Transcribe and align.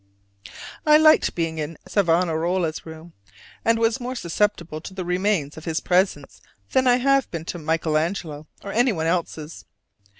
I 0.83 0.97
liked 0.97 1.35
being 1.35 1.59
in 1.59 1.77
Savonarola's 1.87 2.87
room, 2.87 3.13
and 3.63 3.77
was 3.77 3.99
more 3.99 4.15
susceptible 4.15 4.81
to 4.81 4.95
the 4.95 5.05
remains 5.05 5.57
of 5.57 5.65
his 5.65 5.79
presence 5.79 6.41
than 6.71 6.87
I 6.87 6.95
have 6.95 7.29
been 7.29 7.45
to 7.45 7.59
Michel 7.59 7.95
Angelo 7.95 8.47
or 8.63 8.71
anyone 8.71 9.05
else's. 9.05 9.63